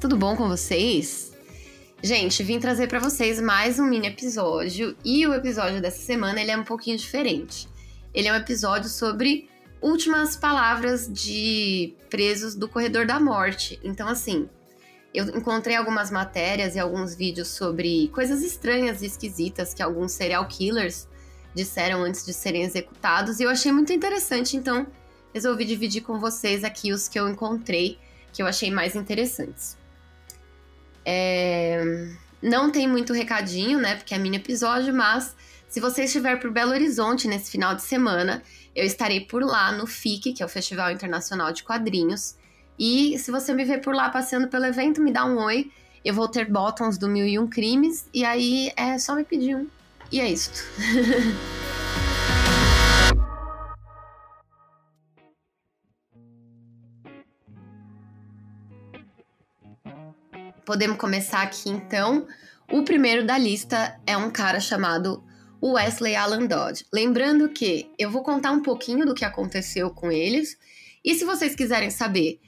tudo 0.00 0.16
bom 0.16 0.34
com 0.34 0.48
vocês? 0.48 1.30
Gente, 2.02 2.42
vim 2.42 2.58
trazer 2.58 2.86
para 2.86 2.98
vocês 2.98 3.38
mais 3.38 3.78
um 3.78 3.84
mini 3.84 4.06
episódio 4.06 4.96
e 5.04 5.26
o 5.26 5.34
episódio 5.34 5.78
dessa 5.82 6.00
semana 6.00 6.40
ele 6.40 6.50
é 6.50 6.56
um 6.56 6.64
pouquinho 6.64 6.96
diferente. 6.96 7.68
Ele 8.14 8.26
é 8.26 8.32
um 8.32 8.36
episódio 8.36 8.88
sobre 8.88 9.50
últimas 9.78 10.36
palavras 10.36 11.06
de 11.06 11.94
presos 12.08 12.54
do 12.54 12.66
corredor 12.66 13.04
da 13.04 13.20
morte. 13.20 13.78
Então, 13.84 14.08
assim, 14.08 14.48
eu 15.12 15.26
encontrei 15.36 15.76
algumas 15.76 16.10
matérias 16.10 16.76
e 16.76 16.78
alguns 16.78 17.14
vídeos 17.14 17.48
sobre 17.48 18.08
coisas 18.08 18.42
estranhas 18.42 19.02
e 19.02 19.06
esquisitas 19.06 19.74
que 19.74 19.82
alguns 19.82 20.12
serial 20.12 20.48
killers 20.48 21.06
disseram 21.54 22.02
antes 22.02 22.24
de 22.24 22.32
serem 22.32 22.62
executados 22.62 23.38
e 23.38 23.42
eu 23.42 23.50
achei 23.50 23.70
muito 23.70 23.92
interessante, 23.92 24.56
então 24.56 24.86
resolvi 25.34 25.66
dividir 25.66 26.00
com 26.00 26.18
vocês 26.18 26.64
aqui 26.64 26.90
os 26.90 27.06
que 27.06 27.20
eu 27.20 27.28
encontrei 27.28 27.98
que 28.32 28.40
eu 28.40 28.46
achei 28.46 28.70
mais 28.70 28.94
interessantes. 28.94 29.79
É... 31.04 32.08
Não 32.42 32.70
tem 32.70 32.88
muito 32.88 33.12
recadinho, 33.12 33.78
né? 33.78 33.96
Porque 33.96 34.14
é 34.14 34.18
mini 34.18 34.38
episódio, 34.38 34.94
mas 34.94 35.36
se 35.68 35.78
você 35.78 36.04
estiver 36.04 36.36
por 36.36 36.50
Belo 36.50 36.72
Horizonte 36.72 37.28
nesse 37.28 37.50
final 37.50 37.74
de 37.74 37.82
semana, 37.82 38.42
eu 38.74 38.84
estarei 38.84 39.20
por 39.20 39.42
lá 39.42 39.70
no 39.72 39.86
FIC, 39.86 40.32
que 40.32 40.42
é 40.42 40.46
o 40.46 40.48
Festival 40.48 40.90
Internacional 40.90 41.52
de 41.52 41.62
Quadrinhos. 41.62 42.34
E 42.78 43.18
se 43.18 43.30
você 43.30 43.52
me 43.52 43.64
ver 43.64 43.80
por 43.80 43.94
lá 43.94 44.08
passeando 44.08 44.48
pelo 44.48 44.64
evento, 44.64 45.02
me 45.02 45.12
dá 45.12 45.24
um 45.24 45.38
oi. 45.38 45.70
Eu 46.04 46.14
vou 46.14 46.26
ter 46.26 46.50
bottoms 46.50 46.96
do 46.96 47.08
Mil 47.08 47.26
e 47.26 47.38
Um 47.38 47.46
Crimes. 47.46 48.08
E 48.12 48.24
aí 48.24 48.72
é 48.76 48.98
só 48.98 49.14
me 49.14 49.22
pedir 49.22 49.54
um. 49.54 49.66
E 50.10 50.20
é 50.20 50.30
isso. 50.30 50.50
Podemos 60.70 60.98
começar 60.98 61.42
aqui 61.42 61.68
então. 61.68 62.28
O 62.70 62.84
primeiro 62.84 63.26
da 63.26 63.36
lista 63.36 63.98
é 64.06 64.16
um 64.16 64.30
cara 64.30 64.60
chamado 64.60 65.20
Wesley 65.60 66.14
Alan 66.14 66.46
Dodd. 66.46 66.86
Lembrando 66.94 67.48
que 67.48 67.90
eu 67.98 68.08
vou 68.08 68.22
contar 68.22 68.52
um 68.52 68.62
pouquinho 68.62 69.04
do 69.04 69.12
que 69.12 69.24
aconteceu 69.24 69.90
com 69.90 70.12
eles. 70.12 70.56
E 71.04 71.16
se 71.16 71.24
vocês 71.24 71.56
quiserem 71.56 71.90
saber 71.90 72.38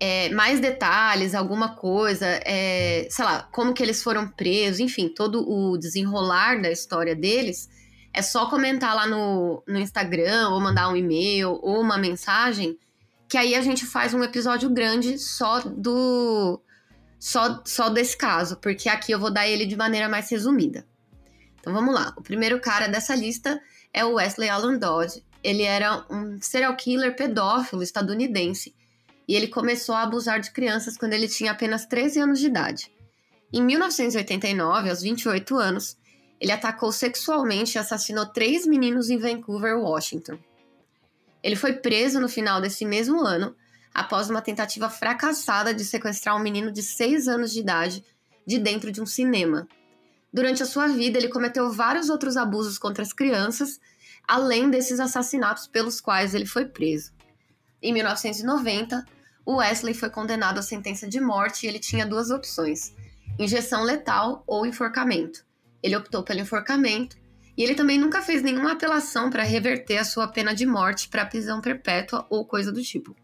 é, 0.00 0.28
mais 0.30 0.58
detalhes, 0.58 1.36
alguma 1.36 1.76
coisa, 1.76 2.26
é, 2.44 3.06
sei 3.08 3.24
lá, 3.24 3.48
como 3.52 3.72
que 3.72 3.84
eles 3.84 4.02
foram 4.02 4.26
presos, 4.26 4.80
enfim, 4.80 5.08
todo 5.08 5.48
o 5.48 5.78
desenrolar 5.78 6.60
da 6.60 6.72
história 6.72 7.14
deles, 7.14 7.68
é 8.12 8.22
só 8.22 8.50
comentar 8.50 8.92
lá 8.92 9.06
no, 9.06 9.62
no 9.68 9.78
Instagram, 9.78 10.48
ou 10.48 10.60
mandar 10.60 10.88
um 10.88 10.96
e-mail, 10.96 11.50
ou 11.62 11.80
uma 11.80 11.96
mensagem, 11.96 12.76
que 13.28 13.38
aí 13.38 13.54
a 13.54 13.60
gente 13.60 13.86
faz 13.86 14.14
um 14.14 14.24
episódio 14.24 14.68
grande 14.68 15.16
só 15.16 15.60
do 15.60 16.60
só, 17.18 17.62
só 17.64 17.88
desse 17.88 18.16
caso, 18.16 18.56
porque 18.56 18.88
aqui 18.88 19.12
eu 19.12 19.18
vou 19.18 19.30
dar 19.30 19.48
ele 19.48 19.66
de 19.66 19.76
maneira 19.76 20.08
mais 20.08 20.30
resumida. 20.30 20.86
Então 21.60 21.72
vamos 21.72 21.94
lá. 21.94 22.14
O 22.16 22.22
primeiro 22.22 22.60
cara 22.60 22.86
dessa 22.86 23.14
lista 23.14 23.60
é 23.92 24.04
o 24.04 24.14
Wesley 24.14 24.48
Alan 24.48 24.78
Dodd. 24.78 25.22
Ele 25.42 25.62
era 25.62 26.04
um 26.10 26.40
serial 26.40 26.74
killer 26.76 27.14
pedófilo 27.16 27.82
estadunidense 27.82 28.74
e 29.26 29.34
ele 29.34 29.48
começou 29.48 29.94
a 29.94 30.02
abusar 30.02 30.40
de 30.40 30.50
crianças 30.50 30.96
quando 30.96 31.12
ele 31.12 31.28
tinha 31.28 31.52
apenas 31.52 31.86
13 31.86 32.20
anos 32.20 32.40
de 32.40 32.46
idade. 32.46 32.92
Em 33.52 33.62
1989, 33.62 34.90
aos 34.90 35.02
28 35.02 35.56
anos, 35.56 35.96
ele 36.40 36.52
atacou 36.52 36.92
sexualmente 36.92 37.76
e 37.76 37.78
assassinou 37.78 38.26
três 38.26 38.66
meninos 38.66 39.10
em 39.10 39.18
Vancouver, 39.18 39.78
Washington. 39.78 40.38
Ele 41.42 41.56
foi 41.56 41.74
preso 41.74 42.20
no 42.20 42.28
final 42.28 42.60
desse 42.60 42.84
mesmo 42.84 43.20
ano 43.20 43.54
após 43.94 44.30
uma 44.30 44.42
tentativa 44.42 44.88
fracassada 44.88 45.74
de 45.74 45.84
sequestrar 45.84 46.36
um 46.36 46.42
menino 46.42 46.70
de 46.70 46.82
6 46.82 47.28
anos 47.28 47.52
de 47.52 47.60
idade 47.60 48.04
de 48.46 48.58
dentro 48.58 48.90
de 48.90 49.00
um 49.00 49.06
cinema. 49.06 49.68
Durante 50.32 50.62
a 50.62 50.66
sua 50.66 50.88
vida, 50.88 51.18
ele 51.18 51.28
cometeu 51.28 51.70
vários 51.72 52.08
outros 52.08 52.36
abusos 52.36 52.78
contra 52.78 53.02
as 53.02 53.12
crianças, 53.12 53.80
além 54.26 54.70
desses 54.70 55.00
assassinatos 55.00 55.66
pelos 55.66 56.00
quais 56.00 56.34
ele 56.34 56.46
foi 56.46 56.66
preso. 56.66 57.12
Em 57.82 57.92
1990, 57.92 59.04
o 59.44 59.56
Wesley 59.56 59.94
foi 59.94 60.10
condenado 60.10 60.58
à 60.58 60.62
sentença 60.62 61.08
de 61.08 61.20
morte 61.20 61.64
e 61.64 61.68
ele 61.68 61.78
tinha 61.78 62.06
duas 62.06 62.30
opções: 62.30 62.94
injeção 63.38 63.82
letal 63.84 64.44
ou 64.46 64.66
enforcamento. 64.66 65.44
Ele 65.82 65.96
optou 65.96 66.22
pelo 66.22 66.40
enforcamento 66.40 67.16
e 67.56 67.62
ele 67.62 67.74
também 67.74 67.98
nunca 67.98 68.20
fez 68.20 68.42
nenhuma 68.42 68.72
apelação 68.72 69.30
para 69.30 69.42
reverter 69.42 69.98
a 69.98 70.04
sua 70.04 70.28
pena 70.28 70.54
de 70.54 70.66
morte 70.66 71.08
para 71.08 71.26
prisão 71.26 71.60
perpétua 71.60 72.26
ou 72.28 72.44
coisa 72.44 72.70
do 72.70 72.82
tipo 72.82 73.16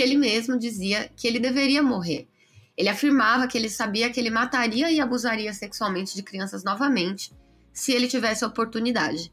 porque 0.00 0.08
ele 0.08 0.16
mesmo 0.16 0.58
dizia 0.58 1.10
que 1.14 1.28
ele 1.28 1.38
deveria 1.38 1.82
morrer. 1.82 2.26
Ele 2.74 2.88
afirmava 2.88 3.46
que 3.46 3.58
ele 3.58 3.68
sabia 3.68 4.08
que 4.08 4.18
ele 4.18 4.30
mataria 4.30 4.90
e 4.90 4.98
abusaria 4.98 5.52
sexualmente 5.52 6.14
de 6.14 6.22
crianças 6.22 6.64
novamente 6.64 7.30
se 7.70 7.92
ele 7.92 8.08
tivesse 8.08 8.42
a 8.42 8.46
oportunidade. 8.46 9.30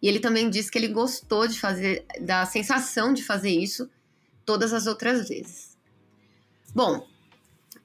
E 0.00 0.08
ele 0.08 0.18
também 0.18 0.48
disse 0.48 0.70
que 0.70 0.78
ele 0.78 0.88
gostou 0.88 1.46
de 1.46 1.60
fazer 1.60 2.06
da 2.18 2.46
sensação 2.46 3.12
de 3.12 3.22
fazer 3.22 3.50
isso 3.50 3.90
todas 4.42 4.72
as 4.72 4.86
outras 4.86 5.28
vezes. 5.28 5.76
Bom, 6.74 7.06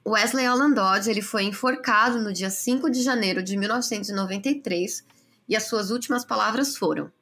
Wesley 0.06 0.46
Alan 0.46 0.70
Dodge 0.70 1.10
ele 1.10 1.20
foi 1.20 1.42
enforcado 1.42 2.18
no 2.18 2.32
dia 2.32 2.48
5 2.48 2.88
de 2.88 3.02
janeiro 3.02 3.42
de 3.42 3.58
1993 3.58 5.04
e 5.46 5.54
as 5.54 5.64
suas 5.64 5.90
últimas 5.90 6.24
palavras 6.24 6.78
foram: 6.78 7.12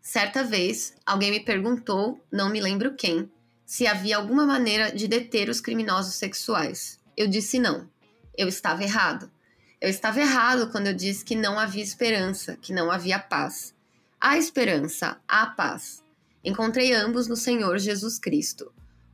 Certa 0.00 0.44
vez, 0.44 0.94
alguém 1.04 1.32
me 1.32 1.40
perguntou, 1.40 2.24
não 2.30 2.48
me 2.48 2.60
lembro 2.60 2.94
quem, 2.94 3.28
se 3.68 3.86
havia 3.86 4.16
alguma 4.16 4.46
maneira 4.46 4.90
de 4.90 5.06
deter 5.06 5.50
os 5.50 5.60
criminosos 5.60 6.14
sexuais. 6.14 6.98
Eu 7.14 7.28
disse 7.28 7.58
não. 7.58 7.86
Eu 8.34 8.48
estava 8.48 8.82
errado. 8.82 9.30
Eu 9.78 9.90
estava 9.90 10.18
errado 10.18 10.70
quando 10.72 10.86
eu 10.86 10.94
disse 10.94 11.22
que 11.22 11.36
não 11.36 11.58
havia 11.58 11.82
esperança, 11.82 12.56
que 12.62 12.72
não 12.72 12.90
havia 12.90 13.18
paz. 13.18 13.74
Há 14.18 14.38
esperança, 14.38 15.18
há 15.28 15.44
paz. 15.48 16.02
Encontrei 16.42 16.94
ambos 16.94 17.28
no 17.28 17.36
Senhor 17.36 17.78
Jesus 17.78 18.18
Cristo. 18.18 18.72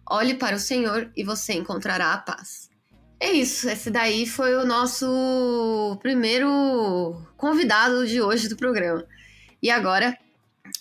Olhe 0.09 0.35
para 0.35 0.55
o 0.55 0.61
Senhor 0.61 1.11
e 1.17 1.25
você 1.25 1.55
encontrará 1.55 2.13
a 2.13 2.19
paz. 2.19 2.71
É 3.19 3.33
isso, 3.33 3.69
esse 3.69 3.91
daí 3.91 4.25
foi 4.25 4.55
o 4.55 4.65
nosso 4.65 5.99
primeiro 6.01 7.21
convidado 7.37 8.07
de 8.07 8.21
hoje 8.23 8.49
do 8.49 8.57
programa. 8.57 9.05
E 9.61 9.69
agora 9.69 10.17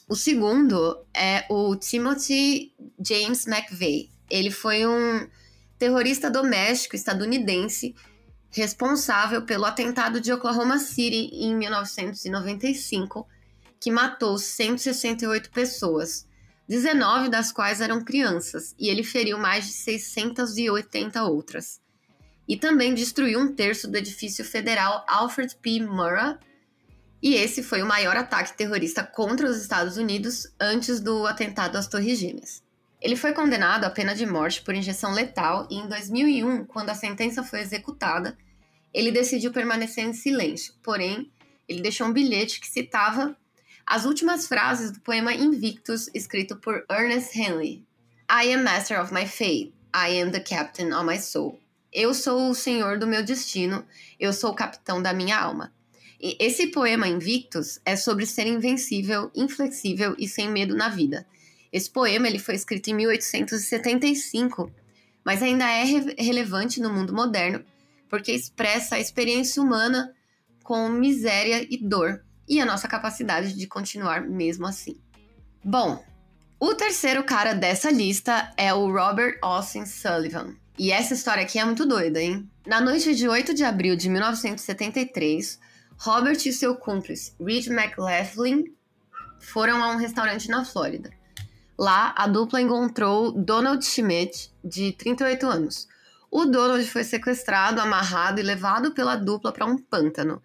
o 0.07 0.15
segundo 0.15 1.03
é 1.13 1.45
o 1.49 1.75
Timothy 1.75 2.73
James 3.05 3.47
McVeigh. 3.47 4.09
Ele 4.29 4.51
foi 4.51 4.85
um 4.85 5.27
terrorista 5.77 6.29
doméstico 6.29 6.95
estadunidense 6.95 7.95
responsável 8.51 9.41
pelo 9.43 9.65
atentado 9.65 10.21
de 10.21 10.31
Oklahoma 10.31 10.77
City 10.77 11.29
em 11.33 11.55
1995, 11.55 13.27
que 13.79 13.89
matou 13.89 14.37
168 14.37 15.49
pessoas, 15.49 16.27
19 16.67 17.29
das 17.29 17.51
quais 17.51 17.81
eram 17.81 18.03
crianças, 18.03 18.75
e 18.77 18.89
ele 18.89 19.03
feriu 19.03 19.37
mais 19.37 19.65
de 19.65 19.73
680 19.73 21.23
outras. 21.23 21.81
E 22.47 22.55
também 22.55 22.93
destruiu 22.93 23.39
um 23.39 23.53
terço 23.53 23.89
do 23.89 23.97
edifício 23.97 24.45
federal 24.45 25.03
Alfred 25.07 25.55
P. 25.61 25.79
Murrah 25.79 26.37
e 27.23 27.35
esse 27.35 27.63
foi 27.63 27.81
o 27.81 27.85
maior 27.85 28.17
ataque 28.17 28.51
terrorista 28.51 29.01
contra 29.01 29.49
os 29.49 29.55
Estados 29.55 29.95
Unidos 29.95 30.53
antes 30.59 30.99
do 30.99 31.25
atentado 31.25 31.77
às 31.77 31.87
Torres 31.87 32.19
Gêmeas. 32.19 32.61
Ele 33.01 33.15
foi 33.15 33.31
condenado 33.31 33.85
à 33.85 33.89
pena 33.89 34.13
de 34.13 34.25
morte 34.25 34.61
por 34.61 34.75
injeção 34.75 35.13
letal 35.13 35.65
e 35.71 35.75
em 35.75 35.87
2001, 35.87 36.65
quando 36.65 36.89
a 36.89 36.95
sentença 36.95 37.41
foi 37.41 37.61
executada, 37.61 38.37
ele 38.93 39.09
decidiu 39.09 39.53
permanecer 39.53 40.03
em 40.03 40.11
silêncio. 40.11 40.73
Porém, 40.83 41.31
ele 41.65 41.81
deixou 41.81 42.07
um 42.07 42.11
bilhete 42.11 42.59
que 42.59 42.67
citava 42.67 43.33
as 43.85 44.03
últimas 44.03 44.45
frases 44.45 44.91
do 44.91 44.99
poema 44.99 45.33
Invictus, 45.33 46.09
escrito 46.13 46.57
por 46.57 46.85
Ernest 46.91 47.39
Henley. 47.39 47.85
I 48.29 48.53
am 48.53 48.63
master 48.63 49.01
of 49.01 49.13
my 49.13 49.25
fate. 49.25 49.73
I 49.95 50.21
am 50.21 50.31
the 50.31 50.41
captain 50.41 50.93
of 50.93 51.05
my 51.05 51.17
soul. 51.17 51.57
Eu 51.91 52.13
sou 52.13 52.49
o 52.49 52.55
senhor 52.55 52.99
do 52.99 53.07
meu 53.07 53.23
destino. 53.23 53.85
Eu 54.19 54.33
sou 54.33 54.51
o 54.51 54.55
capitão 54.55 55.01
da 55.01 55.13
minha 55.13 55.39
alma. 55.39 55.73
E 56.21 56.37
esse 56.39 56.67
poema 56.67 57.07
Invictus 57.07 57.79
é 57.85 57.95
sobre 57.95 58.25
ser 58.25 58.47
invencível, 58.47 59.31
inflexível 59.35 60.15
e 60.17 60.27
sem 60.27 60.49
medo 60.49 60.75
na 60.75 60.89
vida. 60.89 61.25
Esse 61.71 61.89
poema 61.89 62.27
ele 62.27 62.39
foi 62.39 62.55
escrito 62.55 62.89
em 62.89 62.93
1875, 62.93 64.71
mas 65.25 65.41
ainda 65.41 65.69
é 65.69 65.83
re 65.83 66.15
relevante 66.17 66.79
no 66.79 66.91
mundo 66.91 67.13
moderno 67.13 67.63
porque 68.13 68.31
expressa 68.31 68.93
a 68.93 68.99
experiência 68.99 69.59
humana 69.59 70.13
com 70.63 70.87
miséria 70.87 71.65
e 71.67 71.79
dor 71.79 72.23
e 72.47 72.61
a 72.61 72.65
nossa 72.65 72.87
capacidade 72.87 73.55
de 73.55 73.65
continuar 73.65 74.21
mesmo 74.21 74.67
assim. 74.67 75.01
Bom, 75.63 76.05
o 76.59 76.75
terceiro 76.75 77.23
cara 77.23 77.53
dessa 77.53 77.89
lista 77.89 78.53
é 78.55 78.71
o 78.71 78.85
Robert 78.91 79.39
Austin 79.41 79.87
Sullivan. 79.87 80.53
E 80.77 80.91
essa 80.91 81.15
história 81.15 81.41
aqui 81.41 81.57
é 81.57 81.65
muito 81.65 81.87
doida, 81.87 82.21
hein? 82.21 82.47
Na 82.67 82.79
noite 82.79 83.15
de 83.15 83.27
8 83.27 83.51
de 83.51 83.63
abril 83.63 83.95
de 83.95 84.07
1973, 84.09 85.59
Robert 85.97 86.37
e 86.45 86.51
seu 86.51 86.75
cúmplice, 86.75 87.33
Reed 87.39 87.67
McLaughlin, 87.67 88.65
foram 89.39 89.83
a 89.83 89.89
um 89.91 89.97
restaurante 89.97 90.49
na 90.49 90.65
Flórida. 90.65 91.11
Lá, 91.77 92.13
a 92.17 92.27
dupla 92.27 92.61
encontrou 92.61 93.31
Donald 93.31 93.83
Schmidt, 93.83 94.51
de 94.63 94.91
38 94.93 95.45
anos. 95.45 95.87
o 96.31 96.45
Donald 96.45 96.83
foi 96.89 97.03
sequestrado, 97.03 97.79
amarrado 97.79 98.39
e 98.39 98.43
levado 98.43 98.91
pela 98.93 99.15
dupla 99.15 99.51
para 99.51 99.65
um 99.65 99.77
pântano. 99.77 100.41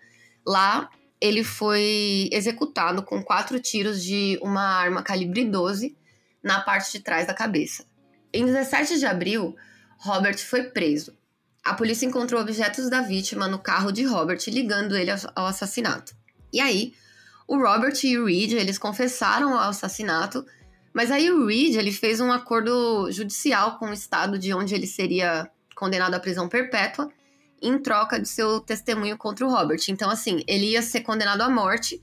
Lá, 0.47 0.91
ele 1.21 1.43
foi 1.43 2.29
executado 2.31 3.03
com 3.03 3.23
quatro 3.23 3.59
tiros 3.59 4.03
de 4.03 4.39
uma 4.43 4.63
arma 4.63 5.03
calibre 5.03 5.45
12 5.45 5.97
na 6.43 6.61
parte 6.61 6.93
de 6.93 7.01
trás 7.01 7.27
da 7.27 7.35
cabeça. 7.35 7.85
Em 8.33 8.45
17 8.45 8.99
de 8.99 9.07
abril, 9.07 9.57
Robert 9.99 10.39
foi 10.39 10.65
preso. 10.65 11.18
A 11.69 11.75
polícia 11.75 12.07
encontrou 12.07 12.41
objetos 12.41 12.89
da 12.89 13.03
vítima 13.03 13.47
no 13.47 13.59
carro 13.59 13.93
de 13.93 14.03
Robert, 14.03 14.39
ligando 14.49 14.97
ele 14.97 15.11
ao 15.35 15.47
assassinato. 15.47 16.17
E 16.51 16.61
aí, 16.61 16.95
o 17.47 17.59
Robert 17.59 17.93
e 18.05 18.17
o 18.19 18.25
Reed, 18.25 18.53
eles 18.53 18.79
confessaram 18.79 19.53
ao 19.53 19.69
assassinato, 19.69 20.47
mas 20.95 21.11
aí 21.11 21.31
o 21.31 21.47
Reed, 21.47 21.77
ele 21.77 21.93
fez 21.93 22.21
um 22.21 22.33
acordo 22.33 23.13
judicial 23.13 23.79
com 23.79 23.91
o 23.91 23.93
estado 23.93 24.39
de 24.39 24.55
onde 24.55 24.75
ele 24.75 24.87
seria 24.87 25.51
condenado 25.77 26.15
à 26.15 26.19
prisão 26.19 26.49
perpétua 26.49 27.11
em 27.61 27.79
troca 27.79 28.19
de 28.19 28.29
seu 28.29 28.61
testemunho 28.61 29.19
contra 29.19 29.47
o 29.47 29.51
Robert. 29.51 29.81
Então, 29.91 30.09
assim, 30.09 30.43
ele 30.47 30.71
ia 30.71 30.81
ser 30.81 31.03
condenado 31.03 31.43
à 31.43 31.51
morte, 31.51 32.03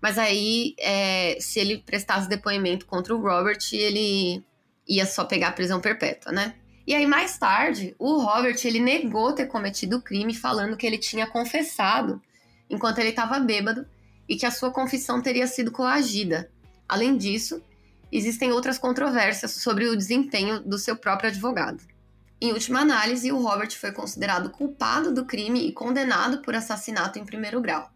mas 0.00 0.16
aí, 0.16 0.74
é, 0.78 1.36
se 1.38 1.60
ele 1.60 1.78
prestasse 1.84 2.30
depoimento 2.30 2.86
contra 2.86 3.14
o 3.14 3.20
Robert, 3.20 3.58
ele 3.72 4.42
ia 4.88 5.04
só 5.04 5.22
pegar 5.26 5.48
a 5.48 5.52
prisão 5.52 5.82
perpétua, 5.82 6.32
né? 6.32 6.54
E 6.86 6.94
aí, 6.94 7.06
mais 7.06 7.38
tarde, 7.38 7.94
o 7.98 8.18
Robert, 8.20 8.56
ele 8.64 8.80
negou 8.80 9.32
ter 9.32 9.46
cometido 9.46 9.98
o 9.98 10.02
crime, 10.02 10.34
falando 10.34 10.76
que 10.76 10.86
ele 10.86 10.98
tinha 10.98 11.26
confessado 11.26 12.20
enquanto 12.68 12.98
ele 12.98 13.10
estava 13.10 13.38
bêbado 13.38 13.86
e 14.28 14.36
que 14.36 14.46
a 14.46 14.50
sua 14.50 14.70
confissão 14.70 15.20
teria 15.20 15.46
sido 15.46 15.70
coagida. 15.70 16.50
Além 16.88 17.16
disso, 17.16 17.62
existem 18.10 18.52
outras 18.52 18.78
controvérsias 18.78 19.52
sobre 19.52 19.86
o 19.86 19.96
desempenho 19.96 20.60
do 20.60 20.78
seu 20.78 20.96
próprio 20.96 21.30
advogado. 21.30 21.82
Em 22.40 22.52
última 22.52 22.80
análise, 22.80 23.30
o 23.30 23.40
Robert 23.40 23.70
foi 23.78 23.92
considerado 23.92 24.50
culpado 24.50 25.14
do 25.14 25.24
crime 25.24 25.68
e 25.68 25.72
condenado 25.72 26.42
por 26.42 26.54
assassinato 26.54 27.18
em 27.18 27.24
primeiro 27.24 27.60
grau. 27.60 27.88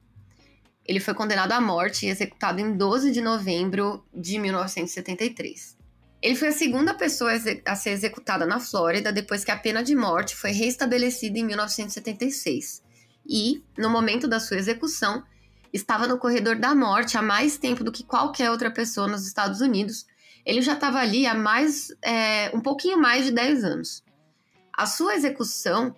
Ele 0.84 1.00
foi 1.00 1.14
condenado 1.14 1.50
à 1.50 1.60
morte 1.60 2.06
e 2.06 2.08
executado 2.08 2.60
em 2.60 2.76
12 2.76 3.10
de 3.10 3.20
novembro 3.20 4.04
de 4.14 4.38
1973. 4.38 5.75
Ele 6.26 6.34
foi 6.34 6.48
a 6.48 6.52
segunda 6.52 6.92
pessoa 6.92 7.30
a 7.64 7.76
ser 7.76 7.90
executada 7.90 8.44
na 8.44 8.58
Flórida 8.58 9.12
depois 9.12 9.44
que 9.44 9.52
a 9.52 9.56
pena 9.56 9.80
de 9.80 9.94
morte 9.94 10.34
foi 10.34 10.50
restabelecida 10.50 11.38
em 11.38 11.44
1976. 11.44 12.82
E, 13.24 13.62
no 13.78 13.88
momento 13.88 14.26
da 14.26 14.40
sua 14.40 14.56
execução, 14.56 15.22
estava 15.72 16.08
no 16.08 16.18
corredor 16.18 16.56
da 16.56 16.74
morte 16.74 17.16
há 17.16 17.22
mais 17.22 17.58
tempo 17.58 17.84
do 17.84 17.92
que 17.92 18.02
qualquer 18.02 18.50
outra 18.50 18.72
pessoa 18.72 19.06
nos 19.06 19.24
Estados 19.24 19.60
Unidos. 19.60 20.04
Ele 20.44 20.60
já 20.60 20.72
estava 20.72 20.98
ali 20.98 21.28
há 21.28 21.34
mais, 21.34 21.94
é, 22.02 22.50
um 22.52 22.60
pouquinho 22.60 22.98
mais 22.98 23.26
de 23.26 23.30
10 23.30 23.62
anos. 23.62 24.02
A 24.76 24.84
sua 24.84 25.14
execução 25.14 25.94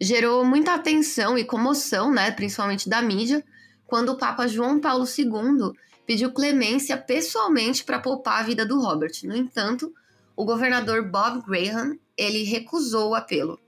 gerou 0.00 0.46
muita 0.46 0.72
atenção 0.72 1.36
e 1.36 1.44
comoção, 1.44 2.10
né, 2.10 2.30
principalmente 2.30 2.88
da 2.88 3.02
mídia, 3.02 3.44
quando 3.86 4.12
o 4.12 4.16
Papa 4.16 4.46
João 4.48 4.80
Paulo 4.80 5.04
II 5.04 5.74
pediu 6.08 6.32
clemência 6.32 6.96
pessoalmente 6.96 7.84
para 7.84 7.98
poupar 7.98 8.40
a 8.40 8.42
vida 8.42 8.64
do 8.64 8.80
Robert. 8.80 9.12
No 9.24 9.36
entanto, 9.36 9.92
o 10.34 10.42
governador 10.42 11.06
Bob 11.06 11.44
Graham, 11.46 11.98
ele 12.16 12.44
recusou 12.44 13.10
o 13.10 13.14
apelo. 13.14 13.60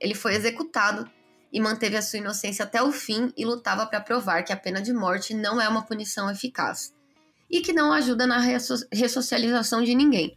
Ele 0.00 0.14
foi 0.14 0.34
executado 0.34 1.06
e 1.52 1.60
manteve 1.60 1.94
a 1.98 2.00
sua 2.00 2.20
inocência 2.20 2.64
até 2.64 2.82
o 2.82 2.90
fim 2.90 3.30
e 3.36 3.44
lutava 3.44 3.84
para 3.84 4.00
provar 4.00 4.42
que 4.44 4.52
a 4.52 4.56
pena 4.56 4.80
de 4.80 4.94
morte 4.94 5.34
não 5.34 5.60
é 5.60 5.68
uma 5.68 5.82
punição 5.82 6.30
eficaz 6.30 6.94
e 7.50 7.60
que 7.60 7.74
não 7.74 7.92
ajuda 7.92 8.26
na 8.26 8.38
ressocialização 8.90 9.82
de 9.82 9.94
ninguém. 9.94 10.34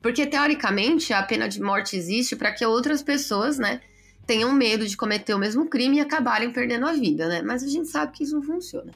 Porque, 0.00 0.26
teoricamente, 0.26 1.12
a 1.12 1.22
pena 1.22 1.46
de 1.46 1.60
morte 1.60 1.94
existe 1.94 2.34
para 2.34 2.52
que 2.52 2.64
outras 2.64 3.02
pessoas, 3.02 3.58
né, 3.58 3.82
tenham 4.26 4.50
medo 4.50 4.86
de 4.86 4.96
cometer 4.96 5.34
o 5.34 5.38
mesmo 5.38 5.68
crime 5.68 5.98
e 5.98 6.00
acabarem 6.00 6.50
perdendo 6.50 6.86
a 6.86 6.94
vida, 6.94 7.28
né? 7.28 7.42
Mas 7.42 7.62
a 7.62 7.68
gente 7.68 7.86
sabe 7.86 8.12
que 8.12 8.24
isso 8.24 8.34
não 8.34 8.42
funciona. 8.42 8.92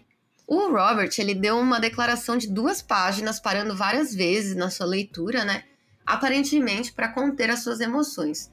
O 0.51 0.73
Robert, 0.73 1.13
ele 1.17 1.33
deu 1.33 1.57
uma 1.61 1.79
declaração 1.79 2.37
de 2.37 2.49
duas 2.49 2.83
páginas, 2.83 3.39
parando 3.39 3.77
várias 3.77 4.13
vezes 4.13 4.57
na 4.57 4.69
sua 4.69 4.85
leitura, 4.85 5.45
né? 5.45 5.63
Aparentemente 6.05 6.93
para 6.93 7.13
conter 7.13 7.49
as 7.51 7.63
suas 7.63 7.79
emoções. 7.79 8.51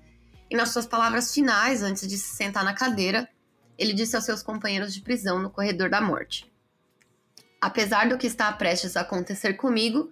E 0.48 0.56
nas 0.56 0.70
suas 0.70 0.86
palavras 0.86 1.34
finais, 1.34 1.82
antes 1.82 2.08
de 2.08 2.16
se 2.16 2.36
sentar 2.36 2.64
na 2.64 2.76
cadeira, 2.76 3.28
ele 3.80 3.94
disse 3.94 4.16
aos 4.16 4.26
seus 4.26 4.44
companheiros 4.44 4.94
de 4.94 5.02
prisão 5.02 5.40
no 5.40 5.50
corredor 5.50 5.90
da 5.90 6.00
morte: 6.00 6.46
Apesar 7.60 8.08
do 8.08 8.16
que 8.20 8.28
está 8.28 8.54
prestes 8.54 8.96
a 8.96 9.02
acontecer 9.02 9.54
comigo, 9.54 10.12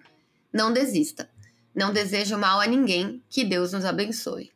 não 0.51 0.73
desista. 0.73 1.29
Não 1.75 1.93
desejo 1.93 2.35
mal 2.35 2.59
a 2.59 2.65
ninguém, 2.65 3.23
que 3.29 3.43
Deus 3.43 3.73
nos 3.73 3.85
abençoe. 3.85 4.51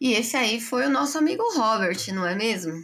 E 0.00 0.12
esse 0.12 0.36
aí 0.36 0.60
foi 0.60 0.86
o 0.86 0.90
nosso 0.90 1.16
amigo 1.18 1.44
Robert, 1.54 2.12
não 2.12 2.26
é 2.26 2.34
mesmo? 2.34 2.82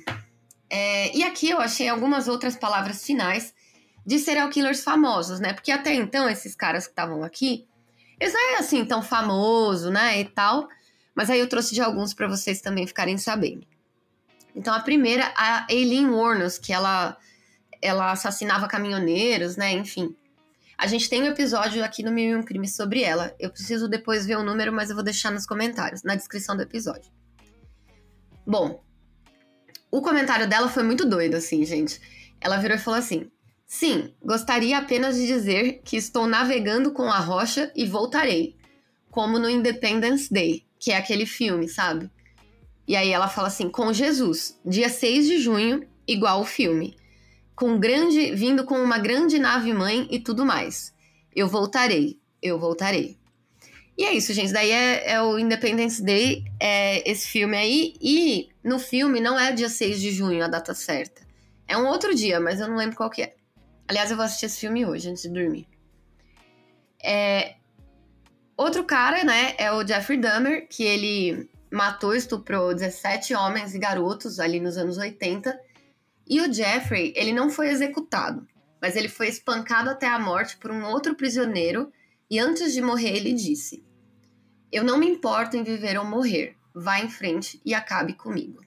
É, 0.70 1.16
e 1.16 1.22
aqui 1.22 1.50
eu 1.50 1.60
achei 1.60 1.88
algumas 1.88 2.28
outras 2.28 2.56
palavras 2.56 3.04
finais 3.04 3.54
de 4.04 4.18
serial 4.18 4.48
killers 4.50 4.82
famosos, 4.82 5.40
né? 5.40 5.52
Porque 5.52 5.72
até 5.72 5.94
então 5.94 6.28
esses 6.28 6.54
caras 6.54 6.86
que 6.86 6.92
estavam 6.92 7.22
aqui, 7.22 7.66
eles 8.20 8.32
não 8.32 8.48
eram 8.48 8.60
assim 8.60 8.84
tão 8.84 9.02
famosos, 9.02 9.92
né? 9.92 10.20
E 10.20 10.24
tal. 10.24 10.68
Mas 11.14 11.30
aí 11.30 11.40
eu 11.40 11.48
trouxe 11.48 11.74
de 11.74 11.80
alguns 11.80 12.14
para 12.14 12.28
vocês 12.28 12.60
também 12.60 12.86
ficarem 12.86 13.18
sabendo. 13.18 13.66
Então 14.54 14.72
a 14.74 14.80
primeira, 14.80 15.32
a 15.36 15.66
Eileen 15.68 16.10
Warnos, 16.10 16.58
que 16.58 16.72
ela, 16.72 17.16
ela 17.82 18.12
assassinava 18.12 18.68
caminhoneiros, 18.68 19.56
né? 19.56 19.72
Enfim. 19.72 20.14
A 20.76 20.86
gente 20.86 21.10
tem 21.10 21.22
um 21.22 21.26
episódio 21.26 21.84
aqui 21.84 22.04
no 22.04 22.12
Mil 22.12 22.30
e 22.30 22.36
Um 22.36 22.64
sobre 22.66 23.02
ela. 23.02 23.34
Eu 23.38 23.50
preciso 23.50 23.88
depois 23.88 24.26
ver 24.26 24.36
o 24.36 24.44
número, 24.44 24.72
mas 24.72 24.90
eu 24.90 24.94
vou 24.94 25.04
deixar 25.04 25.32
nos 25.32 25.44
comentários, 25.44 26.04
na 26.04 26.14
descrição 26.14 26.56
do 26.56 26.62
episódio. 26.62 27.10
Bom, 28.46 28.82
o 29.90 30.02
comentário 30.02 30.48
dela 30.48 30.68
foi 30.68 30.82
muito 30.82 31.04
doido, 31.04 31.34
assim, 31.34 31.64
gente. 31.64 32.00
Ela 32.40 32.58
virou 32.58 32.76
e 32.76 32.80
falou 32.80 32.98
assim: 32.98 33.30
Sim, 33.66 34.12
gostaria 34.22 34.78
apenas 34.78 35.16
de 35.16 35.26
dizer 35.26 35.80
que 35.84 35.96
estou 35.96 36.26
navegando 36.26 36.92
com 36.92 37.04
a 37.04 37.18
rocha 37.18 37.72
e 37.74 37.86
voltarei. 37.86 38.56
Como 39.10 39.38
no 39.38 39.48
Independence 39.48 40.32
Day, 40.32 40.64
que 40.78 40.92
é 40.92 40.96
aquele 40.96 41.26
filme, 41.26 41.68
sabe? 41.68 42.10
E 42.86 42.94
aí 42.96 43.10
ela 43.10 43.28
fala 43.28 43.48
assim: 43.48 43.68
com 43.68 43.92
Jesus, 43.92 44.58
dia 44.64 44.88
6 44.88 45.26
de 45.26 45.38
junho, 45.38 45.86
igual 46.06 46.40
o 46.40 46.44
filme 46.44 46.96
com 47.58 47.76
grande, 47.76 48.30
vindo 48.36 48.64
com 48.64 48.80
uma 48.80 48.98
grande 48.98 49.36
nave 49.36 49.72
mãe 49.72 50.06
e 50.12 50.20
tudo 50.20 50.46
mais. 50.46 50.94
Eu 51.34 51.48
voltarei, 51.48 52.16
eu 52.40 52.56
voltarei. 52.56 53.17
E 53.98 54.04
é 54.04 54.12
isso, 54.12 54.32
gente. 54.32 54.52
Daí 54.52 54.70
é, 54.70 55.10
é, 55.10 55.20
o 55.20 55.36
Independence 55.36 56.00
Day, 56.00 56.44
é 56.60 57.10
esse 57.10 57.26
filme 57.26 57.56
aí. 57.56 57.94
E 58.00 58.48
no 58.62 58.78
filme 58.78 59.20
não 59.20 59.36
é 59.36 59.50
dia 59.50 59.68
6 59.68 60.00
de 60.00 60.12
junho 60.12 60.44
a 60.44 60.48
data 60.48 60.72
certa. 60.72 61.26
É 61.66 61.76
um 61.76 61.84
outro 61.86 62.14
dia, 62.14 62.38
mas 62.38 62.60
eu 62.60 62.68
não 62.68 62.76
lembro 62.76 62.96
qual 62.96 63.10
que 63.10 63.22
é. 63.22 63.34
Aliás, 63.88 64.10
eu 64.10 64.16
vou 64.16 64.24
assistir 64.24 64.46
esse 64.46 64.60
filme 64.60 64.86
hoje, 64.86 65.10
antes 65.10 65.22
de 65.24 65.30
dormir. 65.30 65.66
É... 67.02 67.56
Outro 68.56 68.84
cara, 68.84 69.24
né, 69.24 69.54
é 69.58 69.72
o 69.72 69.84
Jeffrey 69.84 70.18
Dahmer, 70.18 70.68
que 70.68 70.84
ele 70.84 71.50
matou 71.70 72.14
e 72.14 72.18
estuprou 72.18 72.72
17 72.72 73.34
homens 73.34 73.74
e 73.74 73.78
garotos 73.78 74.38
ali 74.38 74.60
nos 74.60 74.76
anos 74.76 74.96
80 74.96 75.58
e 76.28 76.40
o 76.40 76.52
Jeffrey, 76.52 77.12
ele 77.16 77.32
não 77.32 77.48
foi 77.48 77.68
executado, 77.68 78.46
mas 78.80 78.96
ele 78.96 79.08
foi 79.08 79.28
espancado 79.28 79.88
até 79.88 80.06
a 80.06 80.18
morte 80.18 80.58
por 80.58 80.70
um 80.70 80.84
outro 80.84 81.14
prisioneiro 81.14 81.90
e 82.30 82.38
antes 82.38 82.74
de 82.74 82.82
morrer 82.82 83.16
ele 83.16 83.32
disse: 83.32 83.82
Eu 84.72 84.84
não 84.84 84.98
me 84.98 85.06
importo 85.06 85.56
em 85.56 85.62
viver 85.62 85.98
ou 85.98 86.04
morrer, 86.04 86.56
vá 86.74 87.00
em 87.00 87.08
frente 87.08 87.60
e 87.64 87.74
acabe 87.74 88.14
comigo. 88.14 88.64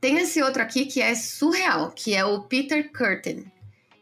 Tem 0.00 0.18
esse 0.18 0.42
outro 0.42 0.62
aqui 0.62 0.86
que 0.86 1.00
é 1.00 1.14
surreal, 1.14 1.90
que 1.90 2.14
é 2.14 2.24
o 2.24 2.42
Peter 2.42 2.90
Curtin, 2.90 3.50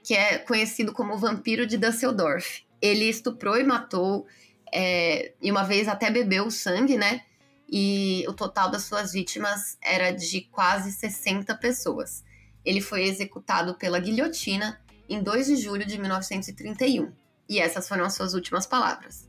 que 0.03 0.15
é 0.15 0.39
conhecido 0.39 0.93
como 0.93 1.15
o 1.15 1.19
vampiro 1.19 1.67
de 1.67 1.77
Dusseldorf. 1.77 2.65
Ele 2.81 3.05
estuprou 3.09 3.57
e 3.59 3.65
matou, 3.65 4.27
é, 4.73 5.33
e 5.43 5.51
uma 5.51 5.65
vez 5.65 5.89
até 5.89 6.11
bebeu 6.11 6.51
sangue, 6.51 6.97
né? 6.97 7.23
e 7.69 8.25
o 8.27 8.33
total 8.33 8.71
das 8.71 8.85
suas 8.85 9.13
vítimas 9.13 9.77
era 9.83 10.11
de 10.11 10.41
quase 10.43 10.91
60 10.91 11.55
pessoas. 11.57 12.25
Ele 12.65 12.81
foi 12.81 13.03
executado 13.03 13.75
pela 13.75 14.01
guilhotina 14.01 14.81
em 15.09 15.23
2 15.23 15.47
de 15.47 15.57
julho 15.57 15.87
de 15.87 15.99
1931, 15.99 17.13
e 17.49 17.59
essas 17.59 17.87
foram 17.89 18.05
as 18.05 18.15
suas 18.15 18.35
últimas 18.35 18.67
palavras. 18.67 19.29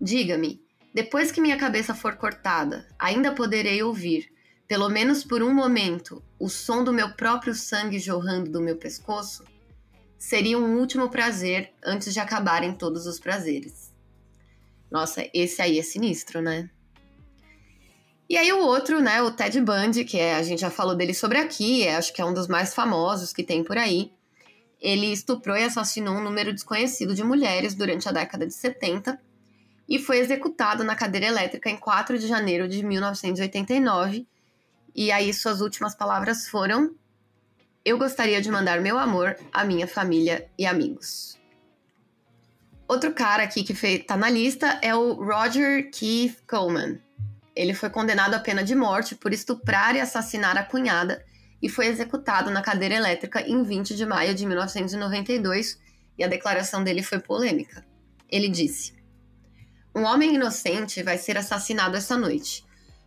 Diga-me, 0.00 0.60
depois 0.92 1.30
que 1.30 1.40
minha 1.40 1.56
cabeça 1.56 1.94
for 1.94 2.16
cortada, 2.16 2.86
ainda 2.98 3.34
poderei 3.34 3.82
ouvir, 3.82 4.30
pelo 4.66 4.88
menos 4.88 5.22
por 5.22 5.42
um 5.42 5.52
momento, 5.52 6.22
o 6.38 6.48
som 6.48 6.82
do 6.82 6.92
meu 6.92 7.12
próprio 7.12 7.54
sangue 7.54 7.98
jorrando 7.98 8.50
do 8.50 8.60
meu 8.60 8.76
pescoço? 8.76 9.44
Seria 10.18 10.58
um 10.58 10.78
último 10.78 11.10
prazer 11.10 11.72
antes 11.84 12.12
de 12.12 12.20
acabarem 12.20 12.72
todos 12.72 13.06
os 13.06 13.20
prazeres. 13.20 13.94
Nossa, 14.90 15.28
esse 15.34 15.60
aí 15.60 15.78
é 15.78 15.82
sinistro, 15.82 16.40
né? 16.40 16.70
E 18.28 18.36
aí 18.36 18.52
o 18.52 18.58
outro, 18.58 19.00
né, 19.00 19.22
o 19.22 19.30
Ted 19.30 19.60
Bundy, 19.60 20.04
que 20.04 20.18
é, 20.18 20.34
a 20.34 20.42
gente 20.42 20.60
já 20.60 20.70
falou 20.70 20.96
dele 20.96 21.14
sobre 21.14 21.38
aqui, 21.38 21.84
é, 21.84 21.94
acho 21.94 22.12
que 22.12 22.20
é 22.20 22.24
um 22.24 22.34
dos 22.34 22.48
mais 22.48 22.74
famosos 22.74 23.32
que 23.32 23.44
tem 23.44 23.62
por 23.62 23.78
aí. 23.78 24.10
Ele 24.80 25.12
estuprou 25.12 25.56
e 25.56 25.62
assassinou 25.62 26.14
um 26.14 26.22
número 26.22 26.52
desconhecido 26.52 27.14
de 27.14 27.22
mulheres 27.22 27.74
durante 27.74 28.08
a 28.08 28.12
década 28.12 28.46
de 28.46 28.54
70. 28.54 29.20
E 29.88 29.98
foi 29.98 30.18
executado 30.18 30.82
na 30.82 30.96
cadeira 30.96 31.26
elétrica 31.26 31.70
em 31.70 31.76
4 31.76 32.18
de 32.18 32.26
janeiro 32.26 32.68
de 32.68 32.84
1989. 32.84 34.26
E 34.94 35.12
aí 35.12 35.32
suas 35.32 35.60
últimas 35.60 35.94
palavras 35.94 36.48
foram: 36.48 36.94
Eu 37.84 37.98
gostaria 37.98 38.40
de 38.40 38.50
mandar 38.50 38.80
meu 38.80 38.98
amor 38.98 39.36
à 39.52 39.64
minha 39.64 39.86
família 39.86 40.48
e 40.58 40.66
amigos. 40.66 41.38
Outro 42.88 43.12
cara 43.12 43.42
aqui 43.42 43.64
que 43.64 43.72
está 43.72 44.16
na 44.16 44.30
lista 44.30 44.78
é 44.80 44.94
o 44.94 45.14
Roger 45.14 45.90
Keith 45.90 46.38
Coleman. 46.46 47.00
Ele 47.54 47.74
foi 47.74 47.90
condenado 47.90 48.34
à 48.34 48.38
pena 48.38 48.62
de 48.62 48.74
morte 48.74 49.14
por 49.14 49.32
estuprar 49.32 49.96
e 49.96 50.00
assassinar 50.00 50.56
a 50.56 50.62
cunhada 50.62 51.24
e 51.60 51.68
foi 51.68 51.86
executado 51.86 52.50
na 52.50 52.62
cadeira 52.62 52.94
elétrica 52.94 53.40
em 53.40 53.62
20 53.62 53.96
de 53.96 54.06
maio 54.06 54.34
de 54.34 54.46
1992, 54.46 55.80
e 56.18 56.24
a 56.24 56.28
declaração 56.28 56.84
dele 56.84 57.02
foi 57.02 57.18
polêmica. 57.18 57.84
Ele 58.28 58.48
disse: 58.48 58.95
Um 59.96 60.04
homem 60.04 60.34
inocente 60.34 61.02
vai 61.02 61.16
ser 61.16 61.38
assassinado 61.38 61.96
esta 61.96 62.18
noite. 62.18 62.62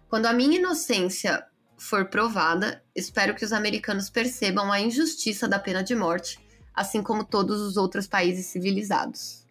Quando 0.10 0.26
a 0.26 0.34
minha 0.34 0.58
inocência 0.58 1.46
for 1.78 2.06
provada, 2.06 2.84
espero 2.96 3.36
que 3.36 3.46
os 3.46 3.54
americanos 3.54 4.10
percebam 4.10 4.72
a 4.72 4.82
injustiça 4.82 5.48
da 5.48 5.60
pena 5.60 5.84
de 5.84 5.94
morte, 5.94 6.40
assim 6.74 7.04
como 7.04 7.24
todos 7.24 7.62
os 7.62 7.78
outros 7.78 8.08
países 8.08 8.48
civilizados. 8.48 9.46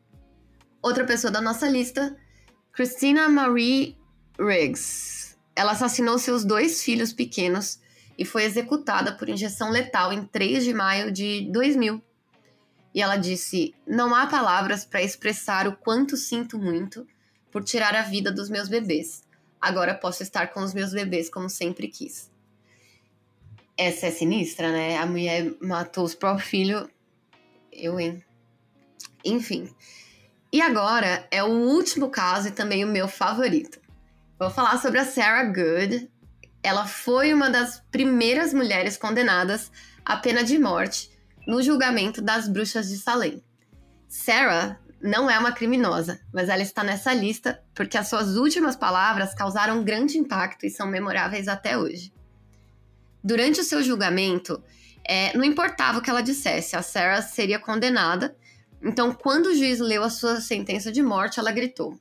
Outra 0.82 1.04
pessoa 1.04 1.30
da 1.30 1.40
nossa 1.40 1.68
lista, 1.68 2.16
Christina 2.72 3.28
Marie 3.28 3.96
Riggs. 4.36 5.38
Ela 5.54 5.72
assassinou 5.72 6.18
seus 6.18 6.44
dois 6.44 6.82
filhos 6.82 7.12
pequenos 7.12 7.78
e 8.18 8.24
foi 8.24 8.42
executada 8.42 9.12
por 9.12 9.28
injeção 9.28 9.70
letal 9.70 10.12
em 10.12 10.24
3 10.24 10.64
de 10.64 10.74
maio 10.74 11.12
de 11.12 11.48
2000. 11.52 12.02
E 12.92 13.00
ela 13.00 13.16
disse: 13.16 13.76
Não 13.86 14.12
há 14.12 14.26
palavras 14.26 14.84
para 14.84 15.04
expressar 15.04 15.68
o 15.68 15.76
quanto 15.76 16.16
sinto 16.16 16.58
muito 16.58 17.06
por 17.50 17.64
tirar 17.64 17.94
a 17.94 18.02
vida 18.02 18.30
dos 18.30 18.48
meus 18.48 18.68
bebês. 18.68 19.22
Agora 19.60 19.94
posso 19.94 20.22
estar 20.22 20.48
com 20.48 20.60
os 20.60 20.72
meus 20.72 20.92
bebês 20.92 21.28
como 21.28 21.48
sempre 21.48 21.88
quis. 21.88 22.30
Essa 23.76 24.06
é 24.06 24.10
sinistra, 24.10 24.72
né? 24.72 24.96
A 24.96 25.06
mulher 25.06 25.52
matou 25.60 26.04
os 26.04 26.14
próprios 26.14 26.48
filhos. 26.48 26.88
Eu, 27.72 27.98
hein? 27.98 28.24
Enfim. 29.24 29.72
E 30.52 30.60
agora 30.60 31.26
é 31.30 31.42
o 31.42 31.48
último 31.48 32.10
caso 32.10 32.48
e 32.48 32.52
também 32.52 32.84
o 32.84 32.88
meu 32.88 33.06
favorito. 33.06 33.80
Vou 34.38 34.50
falar 34.50 34.78
sobre 34.78 34.98
a 34.98 35.04
Sarah 35.04 35.44
Good. 35.44 36.10
Ela 36.62 36.86
foi 36.86 37.32
uma 37.32 37.50
das 37.50 37.80
primeiras 37.90 38.52
mulheres 38.54 38.96
condenadas 38.96 39.70
à 40.04 40.16
pena 40.16 40.42
de 40.42 40.58
morte 40.58 41.10
no 41.46 41.62
julgamento 41.62 42.20
das 42.20 42.48
bruxas 42.48 42.88
de 42.88 42.98
Salem. 42.98 43.42
Sarah 44.08 44.80
não 45.00 45.30
é 45.30 45.38
uma 45.38 45.52
criminosa, 45.52 46.20
mas 46.32 46.48
ela 46.48 46.62
está 46.62 46.82
nessa 46.82 47.12
lista 47.12 47.62
porque 47.74 47.96
as 47.96 48.08
suas 48.08 48.36
últimas 48.36 48.76
palavras 48.76 49.34
causaram 49.34 49.84
grande 49.84 50.18
impacto 50.18 50.66
e 50.66 50.70
são 50.70 50.86
memoráveis 50.86 51.48
até 51.48 51.76
hoje. 51.76 52.12
Durante 53.22 53.60
o 53.60 53.64
seu 53.64 53.82
julgamento, 53.82 54.62
é, 55.04 55.36
não 55.36 55.44
importava 55.44 55.98
o 55.98 56.02
que 56.02 56.10
ela 56.10 56.22
dissesse, 56.22 56.76
a 56.76 56.82
Sarah 56.82 57.22
seria 57.22 57.58
condenada. 57.58 58.36
Então, 58.82 59.12
quando 59.12 59.46
o 59.46 59.54
juiz 59.54 59.80
leu 59.80 60.02
a 60.02 60.10
sua 60.10 60.40
sentença 60.40 60.92
de 60.92 61.02
morte, 61.02 61.40
ela 61.40 61.50
gritou: 61.50 61.98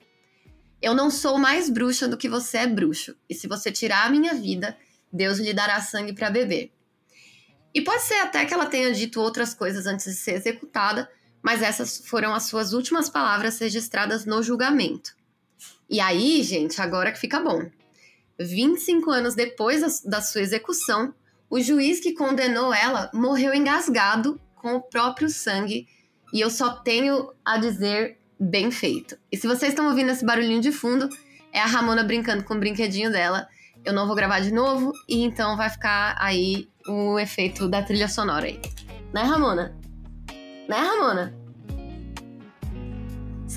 eu 0.82 0.94
não 0.94 1.10
sou 1.10 1.40
mais 1.40 1.70
bruxa 1.70 2.08
do 2.08 2.18
que 2.18 2.30
você 2.30 2.60
é 2.60 2.68
bruxo, 2.68 3.16
e 3.28 3.34
se 3.34 3.48
você 3.48 3.72
tirar 3.72 4.06
a 4.06 4.10
minha 4.10 4.36
vida, 4.36 4.78
Deus 5.12 5.40
lhe 5.40 5.54
dará 5.54 5.82
sangue 5.82 6.14
para 6.14 6.30
beber. 6.30 6.72
E 7.74 7.82
pode 7.82 8.04
ser 8.04 8.16
até 8.16 8.46
que 8.46 8.54
ela 8.54 8.68
tenha 8.68 8.92
dito 8.94 9.20
outras 9.20 9.54
coisas 9.54 9.88
antes 9.88 10.06
de 10.06 10.14
ser 10.14 10.34
executada, 10.36 11.10
mas 11.48 11.62
essas 11.62 12.06
foram 12.06 12.34
as 12.34 12.44
suas 12.44 12.74
últimas 12.74 13.08
palavras 13.08 13.58
registradas 13.58 14.26
no 14.26 14.44
julgamento. 14.44 15.16
E 15.90 16.02
aí, 16.02 16.44
gente, 16.44 16.82
agora 16.82 17.10
que 17.10 17.18
fica 17.18 17.40
bom. 17.40 17.72
25 18.38 19.10
anos 19.10 19.34
depois 19.34 20.04
da 20.04 20.20
sua 20.20 20.42
execução, 20.42 21.14
o 21.50 21.58
juiz 21.62 22.02
que 22.02 22.12
condenou 22.12 22.74
ela 22.74 23.10
morreu 23.14 23.54
engasgado 23.54 24.38
com 24.56 24.76
o 24.76 24.82
próprio 24.82 25.30
sangue, 25.30 25.88
e 26.34 26.42
eu 26.42 26.50
só 26.50 26.82
tenho 26.82 27.32
a 27.46 27.58
dizer 27.58 28.20
bem 28.38 28.70
feito. 28.70 29.18
E 29.32 29.38
se 29.38 29.48
vocês 29.48 29.72
estão 29.72 29.88
ouvindo 29.88 30.12
esse 30.12 30.26
barulhinho 30.26 30.60
de 30.60 30.74
fundo, 30.74 31.08
é 31.54 31.62
a 31.62 31.66
Ramona 31.66 32.04
brincando 32.04 32.44
com 32.44 32.56
o 32.56 32.60
brinquedinho 32.60 33.10
dela. 33.10 33.48
Eu 33.86 33.94
não 33.94 34.06
vou 34.06 34.18
gravar 34.18 34.42
de 34.42 34.52
novo, 34.52 34.92
e 35.08 35.24
então 35.24 35.56
vai 35.56 35.70
ficar 35.70 36.14
aí 36.20 36.68
o 36.86 37.18
efeito 37.18 37.70
da 37.70 37.82
trilha 37.82 38.10
sonora 38.10 38.48
aí. 38.48 38.60
Né, 39.14 39.22
Ramona? 39.22 39.74
Né, 40.68 40.76
Ramona? 40.76 41.37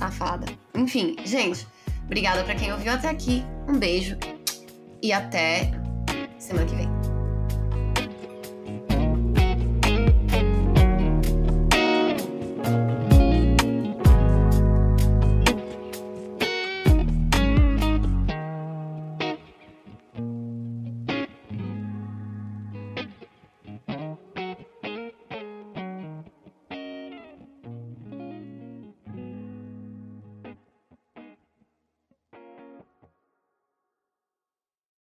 Safada. 0.00 0.47
Enfim, 0.75 1.14
gente, 1.26 1.66
obrigada 2.07 2.42
para 2.42 2.54
quem 2.54 2.73
ouviu 2.73 2.90
até 2.90 3.11
aqui. 3.11 3.45
Um 3.69 3.78
beijo 3.78 4.16
e 5.02 5.12
até 5.12 5.71
semana 6.38 6.66
que 6.66 6.75
vem. 6.75 7.00